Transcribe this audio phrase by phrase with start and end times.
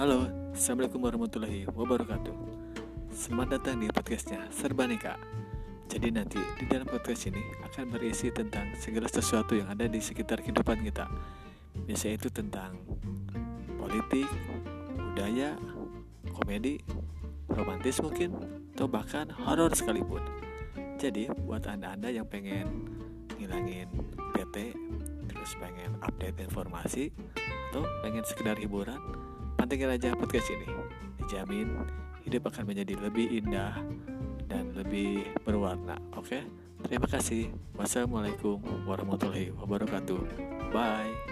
[0.00, 0.24] Halo,
[0.56, 2.32] Assalamualaikum warahmatullahi wabarakatuh.
[3.12, 5.20] Selamat datang di podcastnya Serbanika
[5.92, 10.40] Jadi nanti di dalam podcast ini akan berisi tentang segala sesuatu yang ada di sekitar
[10.40, 11.04] kehidupan kita.
[11.84, 12.80] Biasanya itu tentang
[13.76, 14.24] politik,
[14.96, 15.60] budaya,
[16.32, 16.80] komedi,
[17.52, 18.40] romantis mungkin,
[18.72, 20.24] atau bahkan horor sekalipun.
[20.96, 22.88] Jadi buat anda-anda yang pengen
[23.36, 23.92] ngilangin
[24.32, 24.72] PT
[25.28, 27.12] terus pengen update informasi
[27.68, 28.96] atau pengen sekedar hiburan
[29.70, 30.66] pantengin aja podcast ini.
[31.22, 31.86] Dijamin
[32.26, 33.78] hidup akan menjadi lebih indah
[34.50, 36.42] dan lebih berwarna oke?
[36.90, 37.54] Terima kasih.
[37.78, 40.18] Wassalamualaikum warahmatullahi wabarakatuh.
[40.74, 41.29] Bye